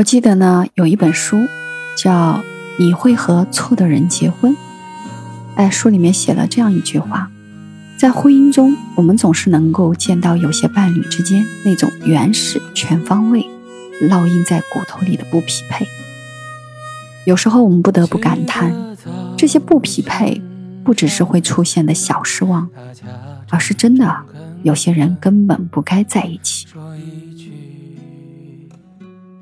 [0.00, 1.46] 我记得呢，有一本书
[1.94, 2.38] 叫
[2.78, 4.50] 《你会和错的人结婚》。
[5.56, 7.30] 哎，书里面写了这样一句话：
[7.98, 13.46] 在婚姻中，我们总是能够见到有些伴侣之间那种原始、全方位、
[14.00, 15.86] 烙印在骨头里的不匹配。
[17.26, 18.74] 有时候，我们不得不感叹，
[19.36, 20.40] 这些不匹配
[20.82, 22.70] 不只是会出现的小失望，
[23.50, 24.16] 而是真的
[24.62, 26.66] 有些人根本不该在一起。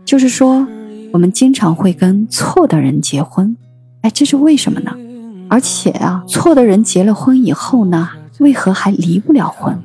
[0.09, 0.67] 就是说，
[1.13, 3.55] 我们经常会跟错的人结婚，
[4.01, 4.97] 哎，这是为什么呢？
[5.51, 8.09] 而且啊，错的人结了婚以后呢，
[8.39, 9.79] 为何还离不了婚？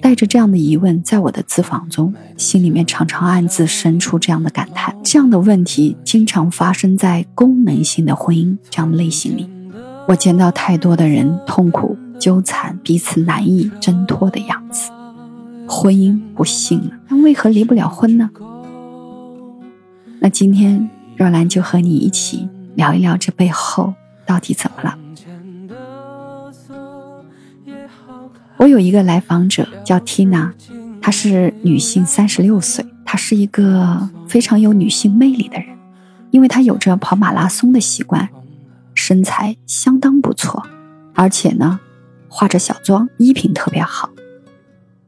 [0.00, 9.46] 带着这样的疑问，在我的咨访中，心里面常常暗自生出这样的感叹：这样的问题经常发生在功能性的婚姻这样类型里。
[10.08, 14.90] 我见到太多的人痛苦纠缠，彼此难以挣脱的样子。
[15.68, 18.30] 婚姻不幸了，那为何离不了婚呢？
[20.20, 23.94] 那今天若兰就和你一起聊一聊这背后
[24.24, 24.98] 到底怎么了。
[28.56, 30.50] 我有一个来访者叫 Tina，
[31.02, 35.66] 她是女性，三十六岁，她是一个非常有女性魅力的人，
[36.30, 38.28] 因为她有着跑马拉松的习惯，
[38.94, 40.66] 身材相当不错，
[41.14, 41.78] 而且呢，
[42.28, 44.08] 化着小妆，衣品特别好。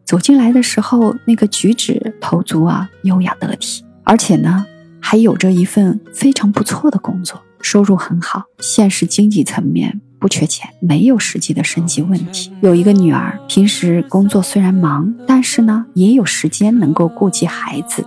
[0.08, 4.64] 走进来的时候，那个举止投足啊，优雅得体，而且呢，
[5.02, 12.50] 还有着一份非常不错的工作，收入很好，现实经济层面不缺钱，没有实际的生计问题。
[12.62, 18.02] 有一个女儿，平时工作虽然忙，但是呢，也有时间能够顾及孩子，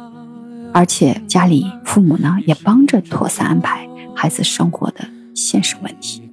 [0.74, 6.24] 而且家里父母呢也帮着妥善安排孩子生活的现实问题，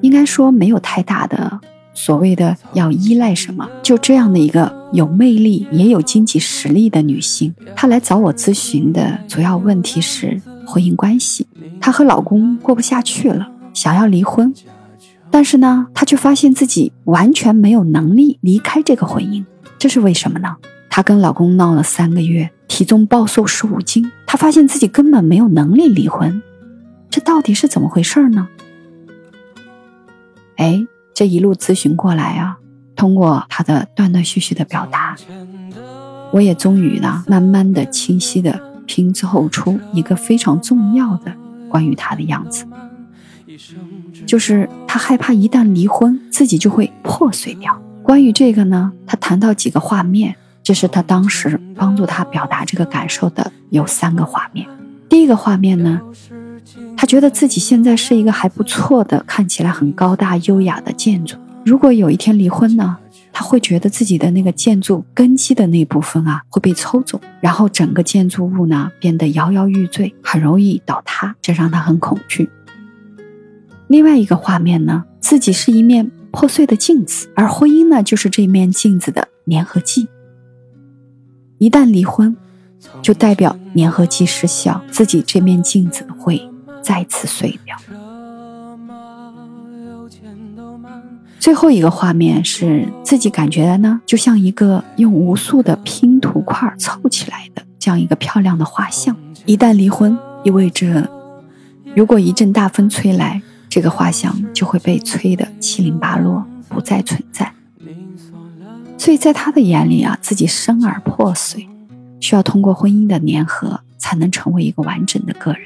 [0.00, 1.60] 应该说没有太大的。
[1.98, 3.68] 所谓的要依赖什么？
[3.82, 11.44] 就这样的一个有魅力也有经济实力的女性，她来找我咨询的主要问题是婚姻关系。
[11.80, 14.54] 她和老公过不下去了，想要离婚，
[15.28, 19.44] 但是呢，她却发现自己完全没有能力离开这个婚姻。
[19.76, 20.54] 这是为什么呢？
[20.88, 26.40] 她跟老公闹了三个月，体重暴瘦十五斤，她发现自己根本没有能力离婚。
[27.10, 28.46] 这到底是怎么回事呢？
[30.58, 30.86] 哎。
[31.18, 32.58] 这一路咨询过来啊，
[32.94, 35.16] 通过他的断断续续的表达，
[36.30, 38.56] 我也终于呢，慢慢的、清晰的
[38.86, 41.34] 拼凑出一个非常重要的
[41.68, 42.64] 关于他的样子，
[44.24, 47.76] 就是他害怕一旦离婚，自己就会破碎掉。
[48.04, 54.68] 关于这个呢，他谈到几个画面，这是他当时帮助他表达这个感受的有三个画面。
[55.08, 56.00] 第一个画面呢。
[56.96, 61.36] 他觉得自己现在是一个还不错的、看起来很高大优雅的建筑。
[61.64, 62.96] 如果有一天离婚呢，
[63.32, 72.48] 他会觉得自己的那个建筑根基的那部分啊会被抽走，然后整个建筑物呢变得摇摇欲坠，很容易倒塌，这让他很恐惧。
[73.86, 80.08] 另外一个画面呢，自己是一面破碎的镜子，而婚姻呢就是这面镜子的粘合剂。
[81.58, 82.36] 一旦离婚，
[83.02, 86.47] 就代表粘合剂失效，自己这面镜子会。
[86.82, 87.76] 再次碎掉。
[91.38, 99.16] 最后一个画面是自己感觉呢，就像一个用无数的拼图块凑起来的这样一个漂亮的画像。
[99.46, 101.08] 一旦离婚，意味着
[101.94, 107.52] 如果一阵大风吹来，这个画像就会被吹得七零八落，不再存在。
[108.98, 111.68] 所以在他的眼里啊，自己生而破碎，
[112.20, 115.62] 需要通过婚姻的粘合，才能成为一个完整的个人。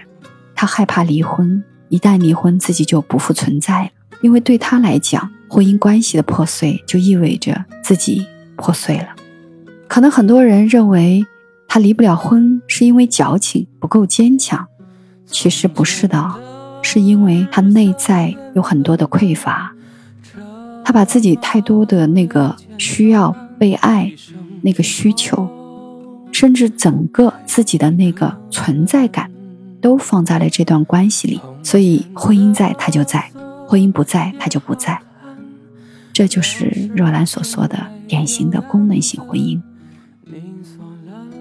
[0.62, 3.90] 他害怕离婚，一旦离婚，自己就不复存在了。
[4.20, 8.24] 因为对他来讲，婚姻关系的破碎就意味着自己
[8.54, 9.08] 破碎了。
[9.88, 11.26] 可能很多人认为
[11.66, 14.64] 他离不了婚是因为矫情不够坚强，
[15.26, 16.32] 其实不是的，
[16.80, 19.74] 是因为他内在有很多的匮乏。
[20.84, 24.12] 他把自己太多的那个需要被爱、
[24.60, 25.50] 那个需求，
[26.30, 29.31] 甚至整个自己的那个存在感。
[29.82, 33.30] 都放在了这段关系里，所以婚姻在他就在，
[33.68, 34.98] 婚姻不在他就不在。
[36.12, 39.60] 这就是若兰所说的典型的功能性婚姻。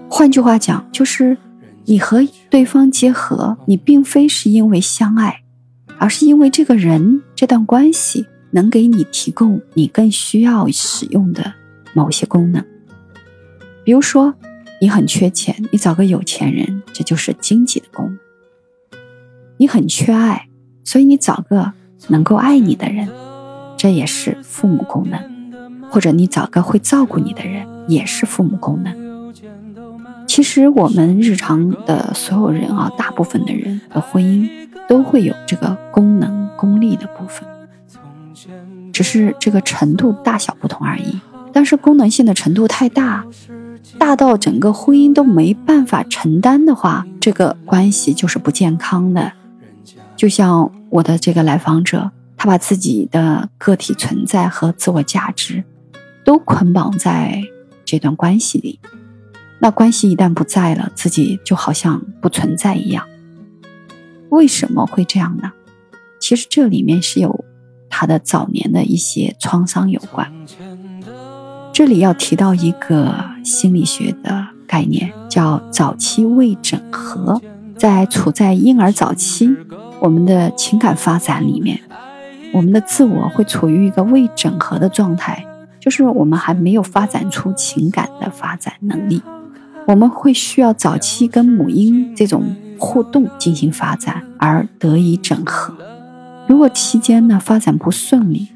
[0.08, 1.38] 换句话讲，就是
[1.84, 5.42] 你和对方结合，你并非是因为相爱，
[5.98, 11.54] 而是因为这个人这段关系能给你提供你更需要使用的
[11.94, 12.64] 某些功能。
[13.84, 14.34] 比如说，
[14.80, 18.18] 你很缺钱，你找个有钱人，这就是经济的功能。
[19.62, 20.48] 你很缺爱，
[20.82, 21.72] 所以你找个
[22.08, 23.08] 能够爱你的人，
[23.76, 25.20] 这也是父母功能；
[25.88, 29.32] 或者你找个会照顾你的人，也是父母功能。
[30.26, 34.48] 其实我们日常的所有人啊，大部分的人的婚姻
[34.88, 37.48] 都会有这个功能功利的部分，
[38.92, 41.20] 只是这个程度大小不同而已。
[41.52, 43.24] 但是功能性的程度太大，
[43.96, 49.34] 大到整个婚姻都没办法承担的话，这个关系就是不健康的。
[50.22, 55.64] 就像我的这个来访者，他把自己的个体存在和自我价值
[56.24, 57.42] 都捆绑在
[57.84, 58.78] 这段关系里。
[59.58, 63.04] 那关系一旦不在了，自己就好像不存在一样。
[64.28, 65.50] 为什么会这样呢？
[66.20, 67.44] 其实这里面是有
[67.90, 70.32] 他的早年的一些创伤有关。
[71.72, 73.12] 这里要提到一个
[73.44, 77.42] 心理学的概念，叫早期未整合。
[77.78, 79.50] 在处在婴儿早期，
[80.02, 81.80] 我们的情感发展里面，
[82.52, 85.46] 我们的自我会处于一个未整合的状态，
[85.78, 89.22] 就是我们还没有发展出情感的发展能力。
[89.86, 92.42] 我们会需要早期跟母婴这种
[92.80, 95.72] 互动进行发展而得以整合。
[96.48, 98.48] 如果期间呢发展不顺利，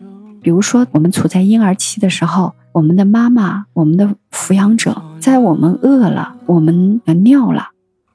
[0.42, 7.68] 比如说我们处在婴儿期的时候，我们的妈妈、我们的抚养者在我们饿了、我们尿了，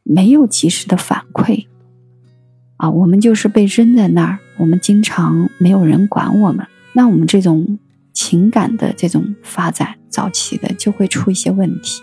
[0.04, 1.68] 没有及时的反馈，
[2.82, 7.78] 啊，我们就是被扔在那儿，我们经常没有人管我们，那我们这种
[8.12, 12.02] 情感的这种发展早期的就会出一些问题。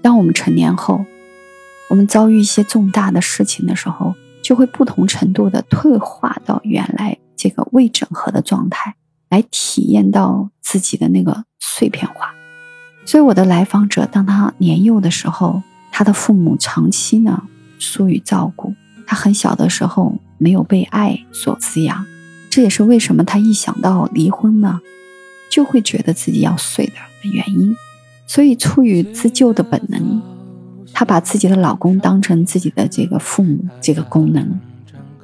[0.00, 1.04] 当我们成年后，
[1.90, 8.94] 我们遭遇一些重大的事情的时候，就会不同程度的退化到原来这个未整合的状态，
[9.30, 12.32] 来体验到自己的那个碎片化。
[13.04, 17.42] 所以，我的来访者，当他年幼的时候，他的父母长期呢
[17.80, 18.72] 疏于照顾，
[19.06, 22.04] 他很小的时候没有被爱所滋养，
[22.50, 24.80] 这也是为什么他一想到离婚呢，
[25.50, 26.92] 就会觉得自己要碎的
[27.30, 27.74] 原因。
[28.26, 30.22] 所以，出于自救的本能，
[30.94, 34.58] 她把自己的老公当成自己的这个父母这个功能，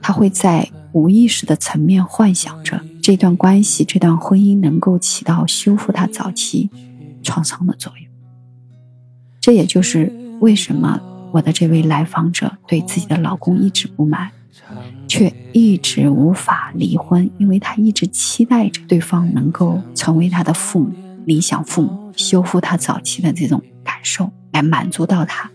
[0.02, 6.68] 她会在无意识的层面幻想着这段关系、这段婚姻能够起到修复她早期
[7.22, 8.06] 创伤的作用。
[9.40, 11.00] 这也就是为什么
[11.32, 14.30] 我的这位来访者对自己的老公一直不满，
[15.06, 20.92] 却一直无法离婚，因为她一直期待着对方能够成为她的父母。
[21.26, 25.50] 理想父母修复他早期的这种感受，来满足到他。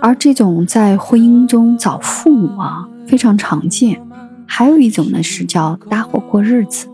[0.00, 4.00] 而这种在婚姻中找父母啊，非常常见。
[4.46, 6.86] 还有一种呢，是叫搭伙过日子。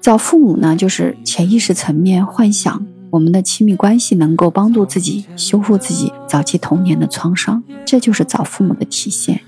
[0.00, 9.40] 找父母呢，就是潜意识层面幻想我们的亲密关系能够帮助自己修复自己早期童年的创伤，这就是找父母的体现。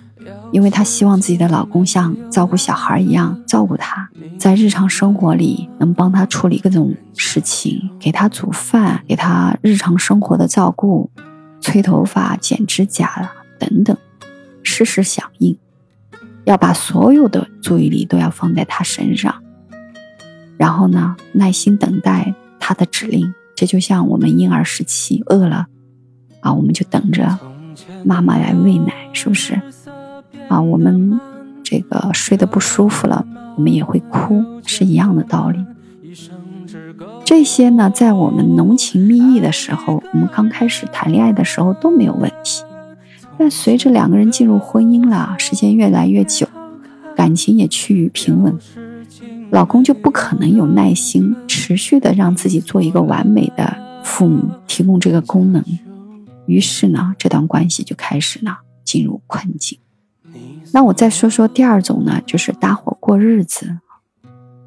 [0.52, 11.10] 因为她希望自己的老公像照顾小孩一样照顾她，在日常生活里能帮她处理各种事情，给她煮饭，给她日常生活的照顾，
[11.60, 13.96] 吹头发、剪指甲等等，
[14.62, 15.56] 事事响应，
[16.44, 19.42] 要把所有的注意力都要放在她身上，
[20.56, 23.32] 然后呢，耐心等待她的指令。
[23.62, 25.66] 这就像我们婴儿时期饿了
[26.40, 27.38] 啊，我们就等着
[28.04, 29.54] 妈妈来喂奶，是不是？
[30.48, 31.20] 啊，我们
[31.62, 33.24] 这个睡得不舒服了，
[33.56, 35.64] 我们也会哭，是一样的道理。
[37.24, 42.64] 这些呢，在我们浓情蜜意的时候，我们刚开始谈恋爱的时候都没有问题。
[43.38, 46.48] 但随着两个人进入婚姻了，时间越来越久，
[47.14, 48.58] 感情也趋于平稳，
[49.52, 55.62] 老公就不可能有耐心持续的让自己做一个完美的父母，提供这个功能。
[56.46, 59.78] 于是呢，这段关系就开始呢进入困境。
[60.72, 63.76] 那我再说说第二种呢，就是搭伙过日子。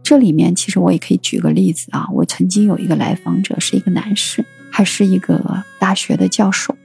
[0.04, 6.76] 这里面其实我也可以举个例子啊，我曾经有一个来访者是一个男士，还是一个大学的教授，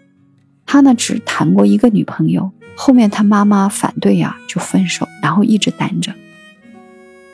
[0.65, 6.15] 他呢只谈过一个女朋友，后面他妈妈反对呀，就分手，然后一直单着。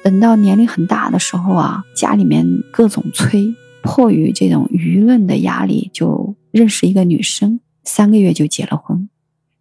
[0.07, 9.09] 等到年龄很大的时候啊，家里面各种催，迫于这种舆论的压力，就认识一个女生，三个月就结了婚。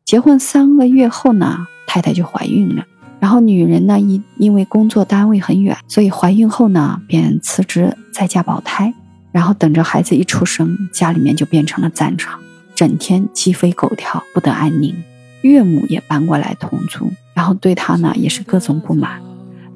[0.05, 1.65] 结婚三个月后呢？
[1.87, 2.85] 太太就怀孕了，
[3.19, 8.93] 然后女人呢，因因为工作单位很远，所以怀孕后呢，便辞职在家保胎，
[9.31, 12.39] 然后等着孩子一出生，家里面就变成了战场，
[12.75, 14.93] 整天鸡飞狗跳，不得安宁。
[15.41, 19.19] 岳母也搬过来同住，然后对她呢也是各种不满。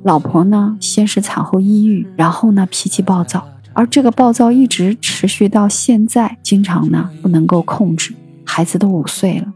[0.04, 8.14] 老婆呢，先是产后抑郁，然后呢脾气暴躁，而这个暴躁一直持续到现在，经常呢不能够控制。
[8.46, 9.48] 孩子都五岁了。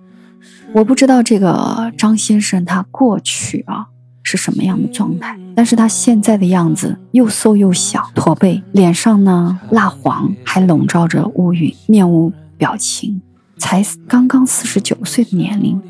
[0.73, 3.87] 我不知道这个张先生他过去啊
[4.21, 13.21] 是什么样的状态，但是他现在的样子又瘦又小，驼背，脸上呢蜡黄，还笼罩着乌云，面无表情，
[13.57, 15.81] 才刚刚四十九岁的年龄，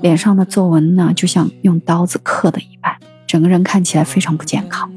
[0.00, 2.94] 脸上的皱纹呢就像用刀子刻的一般，
[3.28, 4.90] 整个人看起来非常不健康。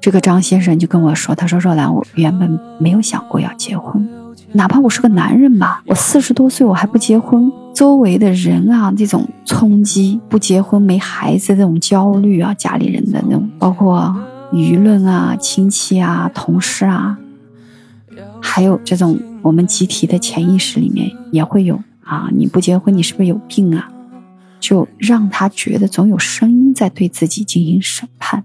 [0.00, 4.06] 这个张先生就跟我说：“他说若兰，我原本没有想过要结婚，
[4.52, 14.14] 哪怕我是个男人吧，我四十多岁我还不结婚，周围的人啊，这种冲击，不结婚没孩子这种焦虑啊，家里人的那种，包括
[14.52, 17.16] 舆论啊、亲戚啊、同事啊，
[18.42, 23.88] 还有这种我们集体的潜意识里面也会有啊，你不结婚，你是不是有病啊？
[24.64, 28.42] 就让他觉得总有声音在对自己进行审判。”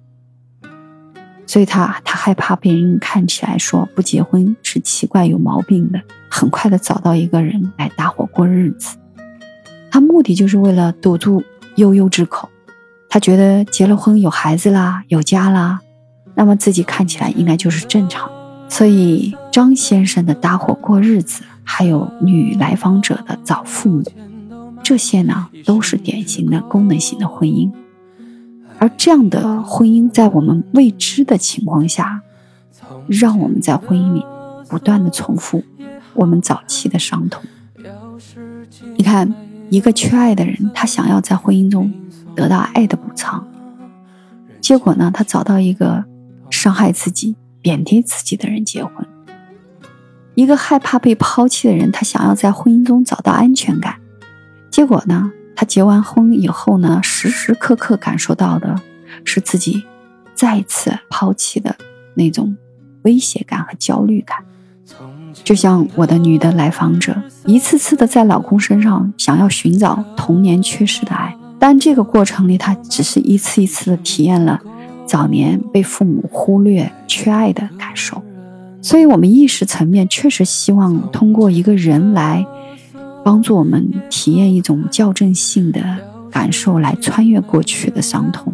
[1.48, 8.98] 所以他他害怕别人看起来说不结婚是奇怪有毛病的，很快的找到一个人来搭伙过日子，
[9.90, 11.42] 他目的就是为了堵住
[11.78, 12.50] 悠悠之口。
[13.08, 15.80] 他觉得结了婚有孩子啦有家啦，
[16.36, 18.30] 那么自己看起来应该就是正常。
[18.68, 24.04] 所以张先生的搭伙过日子，还有女来访者的找父母，
[24.90, 27.72] 这些呢都是典型的功能型的婚姻。
[28.80, 32.24] 而这样的婚姻，在我们未知的情况下，
[33.08, 34.26] 让我们在婚姻里
[34.68, 35.64] 不断的重复
[36.16, 37.44] 我们早期的伤痛。
[38.98, 39.32] 你看，
[39.70, 41.94] 一个缺爱的人，他想要在婚姻中
[42.36, 43.48] 得到爱的补偿，
[44.60, 46.04] 结果呢，他找到一个
[46.50, 49.06] 伤害自己、贬低自己的人结婚。
[50.34, 53.98] 一个害怕被抛弃的人，他想要在婚姻中找到安全感，
[54.72, 55.32] 结果呢？
[55.56, 58.74] 他结完婚以后呢，时时刻刻感受到的
[59.26, 59.84] 是自己
[60.34, 61.76] 再次抛弃的
[62.14, 62.56] 那种
[63.02, 64.38] 威胁感和焦虑感。
[65.44, 74.62] 就像我的女的来访者，一次次的在老公身上想要寻找童年缺失的爱，但这个过程里，她只是一次一次的体验了
[75.06, 78.24] 早年被父母忽略、缺爱的感受。
[78.82, 82.48] 所以，我们意识层面确实希望通过一个人来。
[83.30, 85.80] 帮助我们体验一种校正性的
[86.32, 88.52] 感受，来穿越过去的伤痛。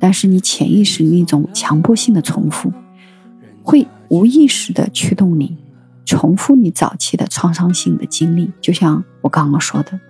[0.00, 2.72] 但是你潜意识那种强迫性的重复，
[3.62, 5.56] 会无意识的驱动你
[6.04, 8.50] 重复你早期的创伤性的经历。
[8.60, 10.00] 就像我刚刚说的，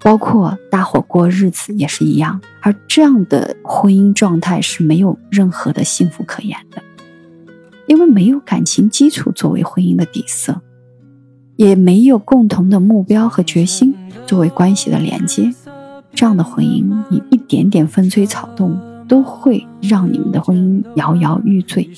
[0.00, 2.40] 包括搭伙过日子也是一样。
[2.60, 6.82] 而这样的婚姻状态是没有任何的幸福可言的，
[7.86, 10.60] 因为没有感情基础作为婚姻的底色。
[11.58, 13.92] 也没有共同的目标和决心
[14.28, 15.52] 作为关系的连接，
[16.14, 21.90] 这样的婚姻，你一点点风吹草动都会让你们的婚姻摇摇欲坠。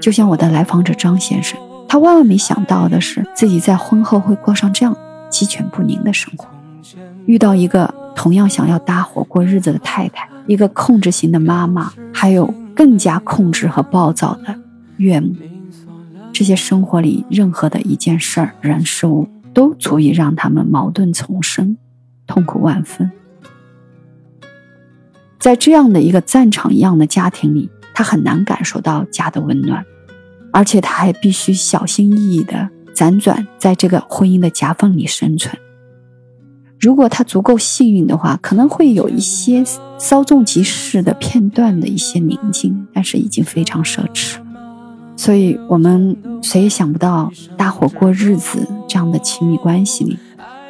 [0.00, 4.96] 就像我的来访者张先生，他万万没想到的是，自己在婚后会过上这样
[5.30, 6.48] 鸡犬不宁的生活，
[7.26, 14.56] 遇到一个同样想要搭伙过日子的太太，一个控制型的妈妈，还有更加控制和暴躁的
[14.96, 15.36] 岳母。
[16.32, 21.76] 这些生活里任何的一件事儿、人、事物，都足以让他们矛盾丛生，
[22.26, 23.10] 痛苦万分。
[25.38, 29.84] 在这样的一个战场一样的家庭里，他很难感受到家的温暖，
[30.52, 35.56] 而且他还必须小心翼翼的辗转在这个婚姻的夹缝里生存。
[36.80, 39.64] 如果他足够幸运的话，可能会有一些
[39.98, 44.38] 稍纵即逝的片段的一些宁静，但是已经非常奢侈。
[45.18, 50.16] 所以，我们谁也想不到，搭伙过日子这样的亲密关系里，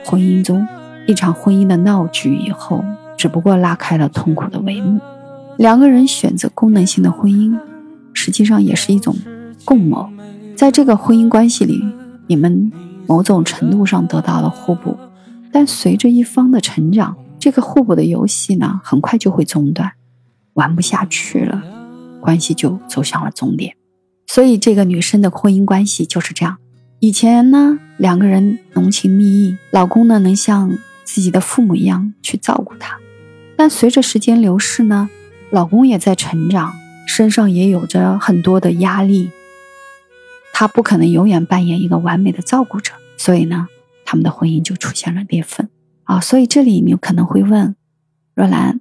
[0.06, 0.66] 婚姻中
[1.06, 2.82] 一场婚姻的闹剧以后，
[3.14, 4.98] 只不过拉开了痛苦的帷幕。
[5.58, 7.54] 两个人选择功能性的婚姻，
[8.14, 9.14] 实际上也是一种
[9.66, 10.08] 共谋。
[10.56, 11.84] 在这个婚姻关系里，
[12.26, 12.72] 你们
[13.06, 14.96] 某种程度上得到了互补，
[15.52, 19.92] 但随着一方的成长，这个互补的游戏呢，很快就会中断，
[20.54, 21.62] 玩不下去了，
[22.18, 23.77] 关系就走向了终点。
[24.28, 26.58] 所以，这个女生的婚姻关系就是这样。
[27.00, 32.98] 以前呢，两个人浓情蜜意，老公呢能像自己的父母一样去照顾她。
[33.56, 35.08] 但随着时间流逝呢，
[35.50, 36.74] 老公也在成长，
[37.06, 39.30] 身上也有着很多的压力。
[40.52, 43.68] 他不可能永远扮演一个完美的照顾者，所以呢，
[44.04, 45.68] 他们的婚姻就出现了裂缝
[46.04, 46.20] 啊。
[46.20, 47.74] 所以这里你可能会问，
[48.34, 48.80] 若兰。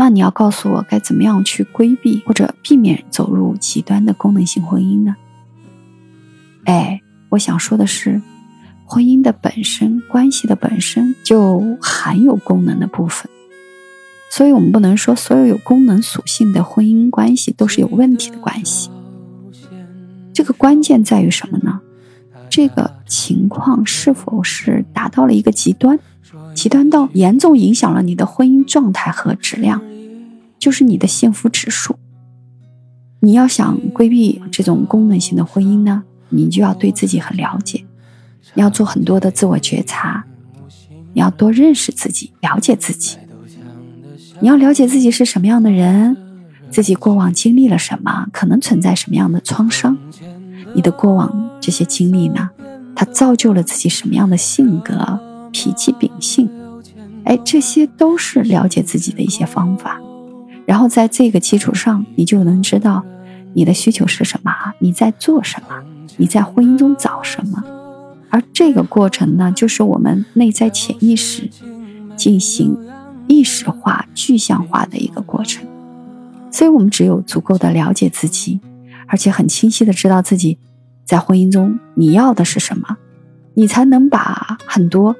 [0.00, 5.16] 那你要告诉我该怎么样去规避或者避免走入极端的功能性婚姻呢？
[6.66, 8.22] 哎，我想说的是，
[8.84, 13.28] 婚姻的本身，关系的本身就含有功能的部分，
[14.30, 18.90] 所以我们不能说所有有功能属性的婚姻关系都是有问题的关系。
[20.32, 21.80] 这个关键在于什么呢？
[22.48, 25.98] 这个情况是否是达到了一个极端？
[26.54, 29.82] 极端到严重影响了你的婚姻状态和质量，
[30.58, 31.96] 就是你的幸福指数。
[33.20, 37.84] 你要想规避这种功能性的婚姻呢，你就要对自己很了解，
[38.54, 40.24] 要做很多的自我觉察，
[41.14, 43.16] 你要多认识自己，了解自己。
[44.40, 46.16] 你要了解自己是什么样的人，
[46.70, 49.98] 自己过往经历了什么，可能存在什么样的创伤，
[50.74, 52.50] 你的过往这些经历呢，
[52.94, 55.18] 它造就了自己什么样的性格、
[55.52, 56.48] 脾气、秉性，
[57.24, 60.00] 哎，这些都是了解自己的一些方法。
[60.66, 63.04] 然后在这个基础上，你就能知道
[63.54, 65.82] 你的需求是什么，你在做什么，
[66.16, 67.64] 你在婚姻中找什么。
[68.30, 71.48] 而这个过程呢，就是我们内在潜意识
[72.14, 72.76] 进行
[73.26, 75.66] 意识化、具象化的一个过程。
[76.50, 78.60] 所以，我们只有足够的了解自己，
[79.06, 80.58] 而且很清晰的知道自己
[81.04, 82.98] 在婚姻中你要的是什么，
[83.54, 85.16] 你才能把很多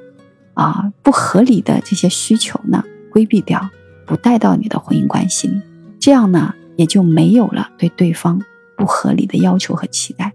[0.58, 3.70] 啊不合理的这些需求呢规避掉。
[4.06, 5.60] 不带到你的婚姻关系里，
[6.00, 8.40] 这样呢也就没有了对对方
[8.74, 10.32] 不合理的要求和期待。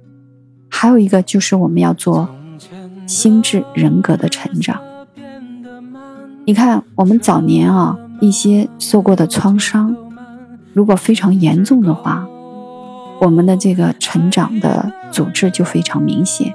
[0.70, 2.30] 还有一个就是我们要做
[3.08, 4.80] 心智人格的成长。
[6.46, 9.96] 你看，我们早年啊一些受过的创伤，
[10.74, 12.28] 如果非常严重的话，
[13.20, 16.54] 我们的这个成长的组织就非常明显。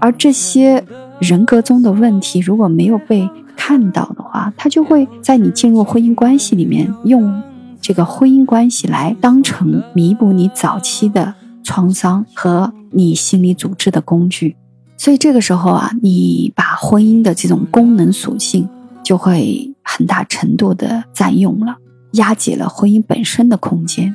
[0.00, 0.84] 而这些
[1.20, 7.42] 人格中的问题，如果没有被看到的话，他就会在你进入婚姻关系里面，用
[7.80, 14.56] 这个婚姻关系来当成弥补你早期的创伤和你心理组织的工具。
[14.96, 18.68] 所以这个时候啊，你把婚姻的这种功能属性
[19.02, 21.76] 就会很大程度的占用了，
[22.12, 24.14] 压解了婚姻本身的空间。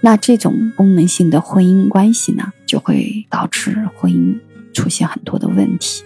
[0.00, 4.38] 那这种功能性的婚姻关系呢，就会导致婚姻
[4.74, 6.02] 出现很多的问题。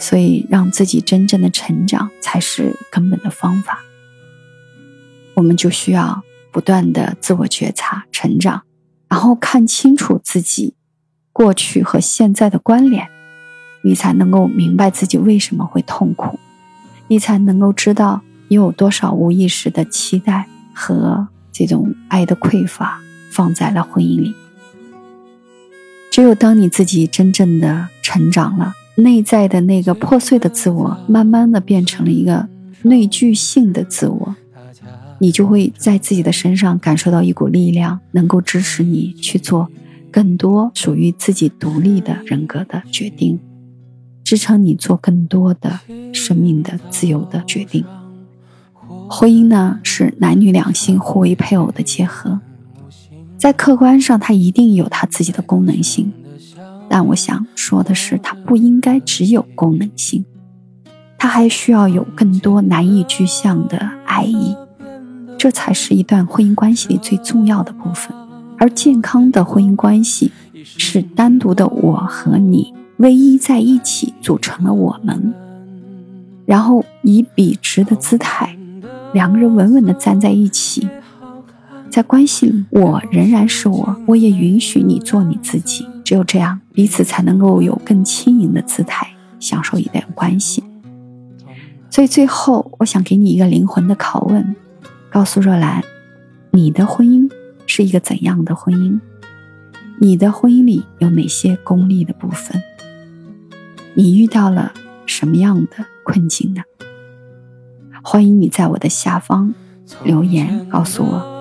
[0.00, 3.78] 所以，让自己真正的成长才是根本的方法。
[5.34, 8.62] 我们就需要不断的自我觉察、成长，
[9.08, 10.74] 然后看清楚自己
[11.32, 13.08] 过去和现在的关联，
[13.82, 16.38] 你才能够明白自己为什么会痛苦，
[17.08, 24.34] 你才能够知道你有多少无意识的期待和这种爱的匮乏放在了婚姻里。
[26.20, 28.74] 只有当你自己真正的成长了。
[28.96, 32.46] 内在的那个破碎的自我，慢慢的变成了一个
[32.82, 34.36] 内聚性的自我，
[35.18, 39.70] 你就会在自己的身上感受到一股力量，能够支持你去做
[40.10, 43.40] 更多属于自己独立的人格的决定，
[44.22, 45.80] 支撑你做更多的
[46.12, 47.82] 生命的自由的决定。
[49.08, 52.40] 婚姻呢，是男女两性互为配偶的结合，
[53.40, 56.12] 在客观上，它一定有它自己的功能性。
[56.90, 60.26] 但我想说的是，它不应该只有功能性，
[61.16, 64.54] 它还需要有更多难以具象的爱意，
[65.38, 68.14] 这才是一段婚姻关系里最重要的部分。
[68.58, 70.30] 而健康的婚姻关系
[70.62, 75.32] 是单独的我和你唯一在一起组成了我们，
[76.44, 78.54] 然后以笔直的姿态，
[79.14, 80.86] 两个人稳稳的站在一起。
[81.90, 85.84] 在关系里，我仍然是我，我也允许你做你自己。
[86.04, 89.08] 只有这样，彼此才能够有更轻盈的姿态，
[89.40, 90.62] 享受一段关系。
[91.90, 94.54] 所以最后，我想给你一个灵魂的拷问：
[95.10, 95.82] 告诉若兰，
[96.52, 97.28] 你的婚姻
[97.66, 99.00] 是一个怎样的婚姻？
[100.00, 102.62] 你的婚姻里有哪些功利的部分？
[103.94, 104.72] 你遇到了
[105.06, 106.62] 什么样的困境呢？
[108.02, 109.52] 欢迎你在我的下方
[110.04, 111.39] 留言告诉我。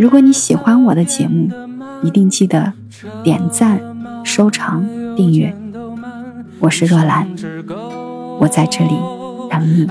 [0.00, 1.50] 如果你喜欢我的节目，
[2.02, 2.72] 一定记得
[3.22, 3.78] 点赞、
[4.24, 4.82] 收藏、
[5.14, 5.54] 订阅。
[6.58, 7.28] 我是若兰，
[8.38, 8.94] 我在这里
[9.50, 9.86] 等你。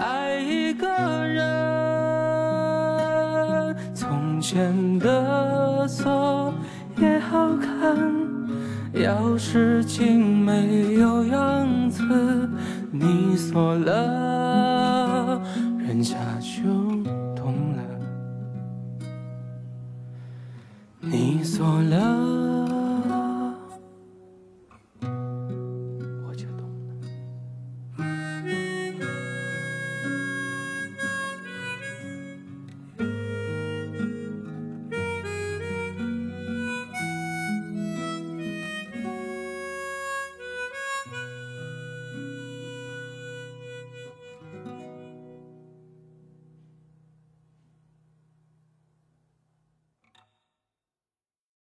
[3.94, 6.52] 从前的锁
[7.00, 7.96] 也好看，
[8.96, 12.50] 钥匙精没有样子，
[12.90, 15.08] 你锁了，
[21.60, 22.19] 多了。